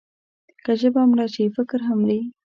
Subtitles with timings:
[0.63, 2.19] که ژبه مړه شي، فکر هم مري.